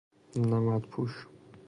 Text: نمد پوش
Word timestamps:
نمد 0.49 0.83
پوش 0.91 1.11